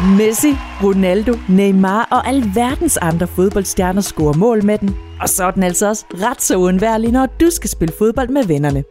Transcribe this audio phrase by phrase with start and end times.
[0.00, 4.96] Messi, Ronaldo, Neymar og alverdens andre fodboldstjerner scorer mål med den.
[5.20, 8.44] Og så er den altså også ret så uundværlig, når du skal spille fodbold med
[8.44, 8.84] vennerne.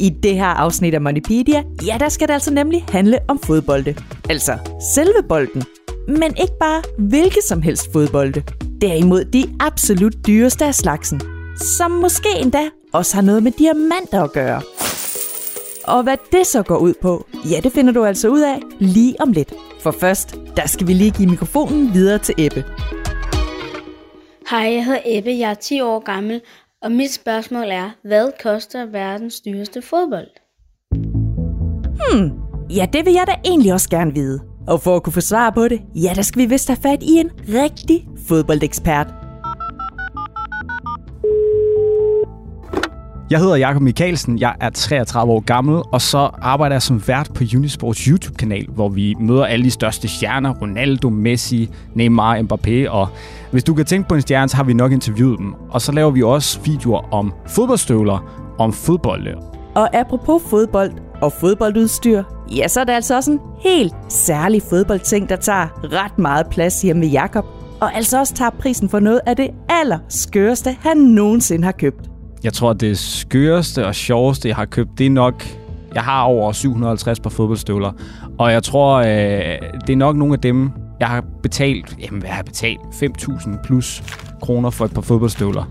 [0.00, 3.96] I det her afsnit af Moneypedia, ja, der skal det altså nemlig handle om fodbolde.
[4.30, 4.58] Altså
[4.94, 5.62] selve bolden.
[6.08, 8.42] Men ikke bare hvilke som helst fodbolde.
[8.80, 11.20] Derimod de absolut dyreste af slagsen.
[11.78, 12.62] Som måske endda
[12.92, 14.62] også har noget med diamanter at gøre.
[15.86, 19.16] Og hvad det så går ud på, ja, det finder du altså ud af lige
[19.20, 19.52] om lidt.
[19.80, 22.64] For først, der skal vi lige give mikrofonen videre til Ebbe.
[24.50, 26.40] Hej, jeg hedder Ebbe, jeg er 10 år gammel,
[26.82, 30.28] og mit spørgsmål er, hvad koster verdens dyreste fodbold?
[32.12, 32.30] Hmm,
[32.70, 34.40] ja, det vil jeg da egentlig også gerne vide.
[34.66, 37.02] Og for at kunne få svar på det, ja, der skal vi vist have fat
[37.02, 39.23] i en rigtig fodboldekspert.
[43.30, 47.30] Jeg hedder Jakob Michaelsen, jeg er 33 år gammel, og så arbejder jeg som vært
[47.34, 53.08] på Unisports YouTube-kanal, hvor vi møder alle de største stjerner, Ronaldo, Messi, Neymar, Mbappé, og
[53.50, 55.54] hvis du kan tænke på en stjerne, så har vi nok interviewet dem.
[55.70, 59.26] Og så laver vi også videoer om fodboldstøvler, om fodbold.
[59.74, 62.22] Og apropos fodbold og fodboldudstyr,
[62.56, 66.82] ja, så er det altså også en helt særlig fodboldting, der tager ret meget plads
[66.82, 67.44] hjemme med Jakob,
[67.80, 72.13] og altså også tager prisen for noget af det allerskøreste, han nogensinde har købt.
[72.44, 75.44] Jeg tror, det skøreste og sjoveste, jeg har købt, det er nok...
[75.94, 77.92] Jeg har over 750 par fodboldstøvler,
[78.38, 79.06] og jeg tror, øh,
[79.86, 80.70] det er nok nogle af dem,
[81.00, 81.96] jeg har betalt...
[82.00, 82.80] Jamen, hvad har jeg betalt?
[82.80, 84.02] 5.000 plus
[84.42, 85.64] kroner for et par fodboldstøvler.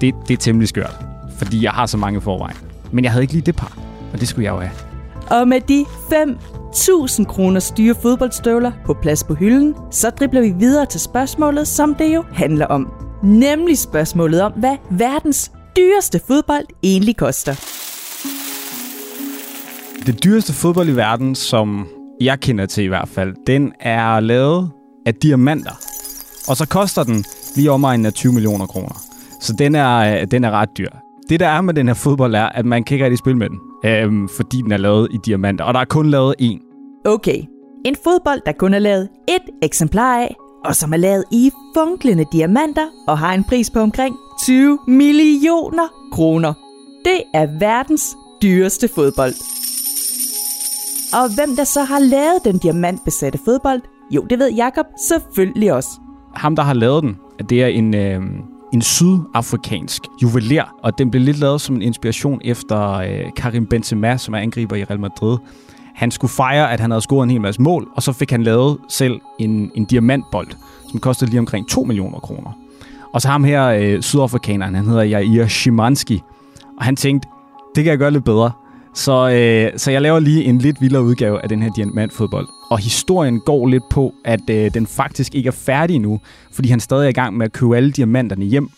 [0.00, 0.98] Det, det er temmelig skørt,
[1.38, 2.56] fordi jeg har så mange forvejen.
[2.90, 3.78] Men jeg havde ikke lige det par,
[4.12, 4.72] og det skulle jeg jo have.
[5.40, 10.86] Og med de 5.000 kroner styre fodboldstøvler på plads på hylden, så dribler vi videre
[10.86, 12.92] til spørgsmålet, som det jo handler om.
[13.22, 17.52] Nemlig spørgsmålet om, hvad verdens dyreste fodbold egentlig koster.
[20.06, 21.88] Det dyreste fodbold i verden, som
[22.20, 24.70] jeg kender til i hvert fald, den er lavet
[25.06, 25.72] af diamanter.
[26.48, 27.24] Og så koster den
[27.56, 29.02] lige omegnen af 20 millioner kroner.
[29.40, 30.88] Så den er, den er ret dyr.
[31.28, 33.48] Det der er med den her fodbold er, at man kan ikke rigtig spille med
[33.48, 35.64] den, øhm, fordi den er lavet i diamanter.
[35.64, 37.02] Og der er kun lavet én.
[37.04, 37.42] Okay,
[37.84, 42.24] en fodbold, der kun er lavet et eksemplar af, og som er lavet i funklende
[42.32, 46.52] diamanter og har en pris på omkring 20 millioner kroner.
[47.04, 49.34] Det er verdens dyreste fodbold.
[51.12, 53.80] Og hvem der så har lavet den diamantbesatte fodbold?
[54.10, 55.88] Jo, det ved Jakob selvfølgelig også.
[56.34, 57.18] Ham, der har lavet den,
[57.48, 58.22] det er en, øh,
[58.72, 64.16] en sydafrikansk juveler, og den blev lidt lavet som en inspiration efter øh, Karim Benzema,
[64.16, 65.38] som er angriber i Real Madrid.
[65.94, 68.42] Han skulle fejre, at han havde scoret en hel masse mål, og så fik han
[68.42, 70.48] lavet selv en, en diamantbold,
[70.90, 72.50] som kostede lige omkring 2 millioner kroner.
[73.12, 76.22] Og så ham her, øh, sydafrikaneren, han hedder Jair Shimanski,
[76.78, 77.28] og han tænkte,
[77.74, 78.50] det kan jeg gøre lidt bedre.
[78.94, 82.48] Så, øh, så jeg laver lige en lidt vildere udgave af den her diamantfodbold.
[82.70, 86.20] Og historien går lidt på, at øh, den faktisk ikke er færdig nu,
[86.52, 88.68] fordi han stadig er i gang med at købe alle diamanterne hjem,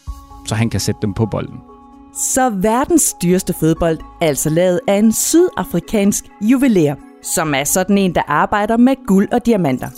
[0.46, 1.73] så han kan sætte dem på bolden.
[2.16, 8.14] Så verdens dyreste fodbold er altså lavet af en sydafrikansk juveler, som er sådan en,
[8.14, 9.88] der arbejder med guld og diamanter.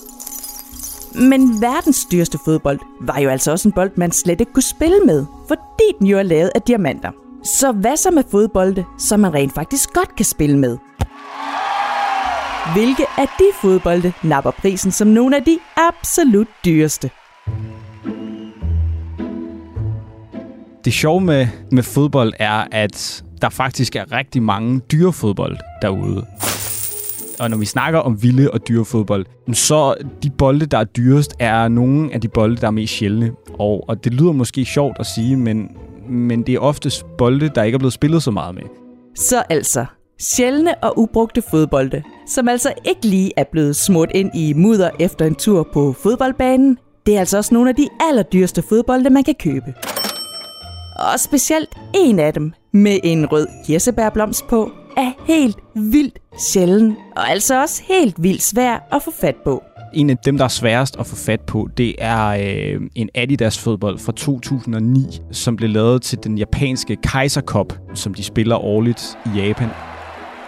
[1.19, 5.01] Men verdens dyreste fodbold var jo altså også en bold, man slet ikke kunne spille
[5.01, 7.11] med, fordi den jo er lavet af diamanter.
[7.45, 10.79] Så hvad så med fodbolde, som man rent faktisk godt kan spille med?
[12.75, 17.11] Hvilke af de fodbolde napper prisen som nogle af de absolut dyreste?
[20.87, 26.27] Det sjove med, med fodbold er, at der faktisk er rigtig mange dyrefodbold derude.
[27.41, 31.35] Og når vi snakker om vilde og dyre fodbold, så de bolde, der er dyrest,
[31.39, 33.33] er nogle af de bolde, der er mest sjældne.
[33.59, 35.71] Og, og det lyder måske sjovt at sige, men,
[36.09, 38.63] men det er oftest bolde, der ikke er blevet spillet så meget med.
[39.17, 39.87] Så altså,
[40.21, 45.25] sjældne og ubrugte fodbolde, som altså ikke lige er blevet smurt ind i mudder efter
[45.25, 49.35] en tur på fodboldbanen, det er altså også nogle af de allerdyreste fodbolde, man kan
[49.41, 49.75] købe.
[50.99, 57.31] Og specielt en af dem med en rød kirsebærblomst på, er helt vildt sjælden, og
[57.31, 59.63] altså også helt vildt svær at få fat på.
[59.95, 63.59] En af dem, der er sværest at få fat på, det er øh, en Adidas
[63.59, 69.19] fodbold fra 2009, som blev lavet til den japanske Kaiser Cup, som de spiller årligt
[69.27, 69.69] i Japan.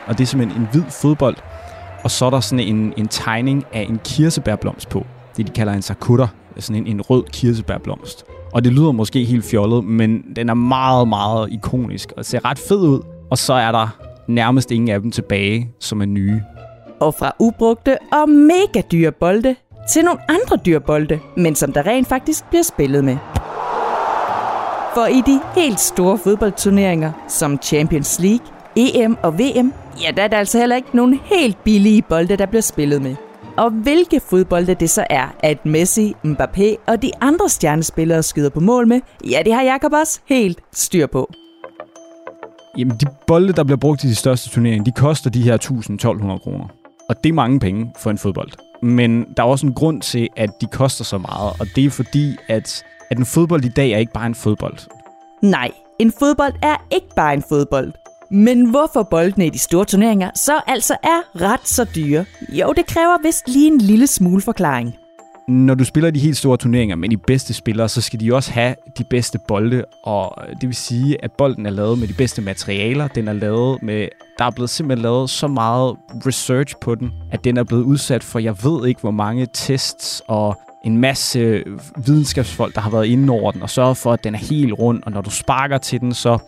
[0.07, 1.37] Og det er simpelthen en hvid fodbold,
[2.05, 5.07] og så er der sådan en, en tegning af en kirsebærblomst på.
[5.37, 6.29] Det de kalder en sakura,
[6.59, 8.25] sådan en, en rød kirsebærblomst.
[8.53, 12.59] Og det lyder måske helt fjollet, men den er meget, meget ikonisk og ser ret
[12.59, 13.01] fed ud.
[13.31, 13.97] Og så er der
[14.29, 16.43] nærmest ingen af dem tilbage, som er nye.
[17.01, 19.57] Og fra ubrugte og mega dyre bolde
[19.93, 23.17] til nogle andre dyre bolde, men som der rent faktisk bliver spillet med.
[24.95, 28.47] For i de helt store fodboldturneringer, som Champions League,
[28.77, 29.73] EM og VM,
[30.03, 33.17] ja, der er der altså heller ikke nogen helt billige bolde, der bliver spillet med
[33.59, 38.61] og hvilke fodbolde det så er, at Messi, Mbappé og de andre stjernespillere skyder på
[38.61, 39.01] mål med,
[39.31, 41.31] ja, det har Jakob også helt styr på.
[42.79, 46.39] Jamen, de bolde, der bliver brugt i de største turneringer, de koster de her 1.000-1.200
[46.39, 46.69] kroner.
[47.09, 48.51] Og det er mange penge for en fodbold.
[48.83, 51.91] Men der er også en grund til, at de koster så meget, og det er
[51.91, 54.79] fordi, at, at en fodbold i dag er ikke bare en fodbold.
[55.43, 57.93] Nej, en fodbold er ikke bare en fodbold.
[58.31, 62.25] Men hvorfor boldene i de store turneringer så altså er ret så dyre?
[62.53, 64.95] Jo, det kræver vist lige en lille smule forklaring.
[65.49, 68.53] Når du spiller de helt store turneringer med de bedste spillere, så skal de også
[68.53, 72.43] have de bedste bolde, og det vil sige, at bolden er lavet med de bedste
[72.43, 73.09] materialer.
[73.09, 74.09] Den er lavet med,
[74.39, 75.97] der er blevet simpelthen lavet så meget
[76.27, 80.23] research på den, at den er blevet udsat for, jeg ved ikke hvor mange tests
[80.27, 81.65] og en masse
[82.07, 85.03] videnskabsfolk, der har været inde over den og sørget for, at den er helt rund,
[85.03, 86.39] og når du sparker til den, så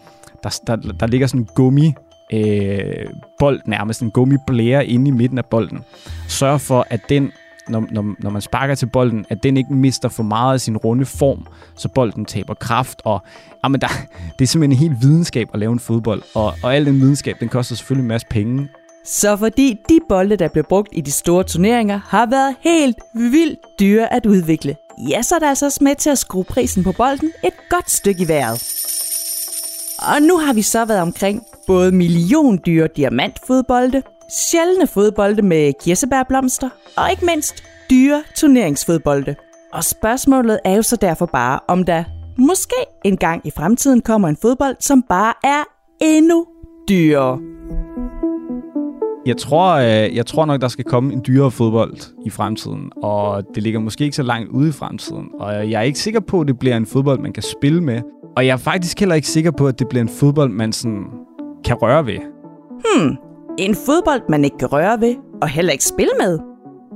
[0.43, 1.95] der, der, der ligger sådan en gummi
[2.33, 3.07] øh,
[3.39, 5.85] bold nærmest, en gummiblære inde i midten af bolden.
[6.29, 7.33] Sørg for, at den,
[7.69, 10.77] når, når, når man sparker til bolden, at den ikke mister for meget af sin
[10.77, 11.47] runde form,
[11.77, 13.03] så bolden taber kraft.
[13.05, 13.21] Og ah,
[13.65, 13.89] jamen, der,
[14.39, 17.37] det er simpelthen en helt videnskab at lave en fodbold, og, og al den videnskab,
[17.41, 18.69] den koster selvfølgelig en masse penge.
[19.05, 23.59] Så fordi de bolde, der blev brugt i de store turneringer, har været helt vildt
[23.81, 24.77] dyre at udvikle,
[25.09, 27.91] ja, så er det altså også med til at skrue prisen på bolden et godt
[27.91, 28.63] stykke i vejret.
[30.00, 37.11] Og nu har vi så været omkring både milliondyre diamantfodbolde, sjældne fodbolde med kirsebærblomster og
[37.11, 39.35] ikke mindst dyre turneringsfodbolde.
[39.73, 42.05] Og spørgsmålet er jo så derfor bare, om der
[42.38, 45.64] måske engang i fremtiden kommer en fodbold, som bare er
[46.00, 46.46] endnu
[46.88, 47.38] dyrere.
[49.26, 51.96] Jeg tror, øh, jeg tror nok, der skal komme en dyrere fodbold
[52.26, 55.29] i fremtiden, og det ligger måske ikke så langt ude i fremtiden.
[55.41, 58.00] Og jeg er ikke sikker på, at det bliver en fodbold, man kan spille med.
[58.37, 61.05] Og jeg er faktisk heller ikke sikker på, at det bliver en fodbold, man sådan
[61.65, 62.19] kan røre ved.
[62.71, 63.17] Hmm,
[63.59, 66.38] en fodbold, man ikke kan røre ved, og heller ikke spille med.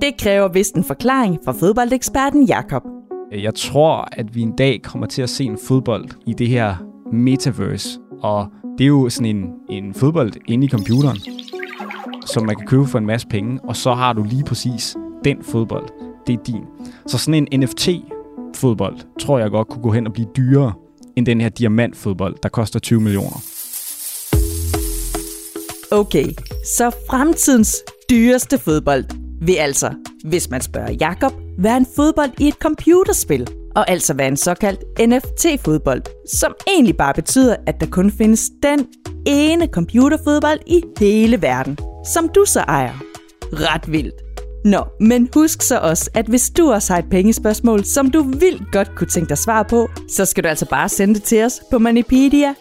[0.00, 2.82] Det kræver vist en forklaring fra fodboldeksperten Jakob.
[3.32, 6.76] Jeg tror, at vi en dag kommer til at se en fodbold i det her
[7.12, 7.98] metaverse.
[8.20, 8.46] Og
[8.78, 11.18] det er jo sådan en, en fodbold inde i computeren,
[12.26, 13.60] som man kan købe for en masse penge.
[13.64, 15.88] Og så har du lige præcis den fodbold.
[16.26, 16.64] Det er din.
[17.06, 20.72] Så sådan en NFT-fodbold, tror jeg godt kunne gå hen og blive dyrere
[21.16, 23.42] end den her diamantfodbold, der koster 20 millioner.
[25.90, 26.26] Okay,
[26.64, 27.76] så fremtidens
[28.10, 29.04] dyreste fodbold
[29.40, 29.94] vil altså,
[30.24, 34.80] hvis man spørger Jakob, være en fodbold i et computerspil, og altså være en såkaldt
[35.00, 38.86] NFT-fodbold, som egentlig bare betyder, at der kun findes den
[39.26, 41.78] ene computerfodbold i hele verden,
[42.14, 42.94] som du så ejer.
[43.52, 44.23] Ret vildt.
[44.64, 48.72] Nå, men husk så også, at hvis du også har et pengespørgsmål, som du vildt
[48.72, 51.62] godt kunne tænke dig svar på, så skal du altså bare sende det til os
[51.70, 52.54] på manipedia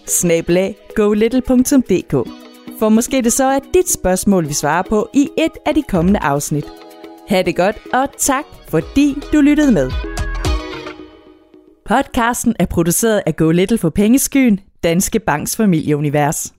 [2.79, 6.19] For måske det så er dit spørgsmål, vi svarer på i et af de kommende
[6.19, 6.65] afsnit.
[7.27, 9.91] Ha' det godt, og tak fordi du lyttede med.
[11.85, 16.53] Podcasten er produceret af Go Little for Pengeskyen, Danske Banks familieunivers.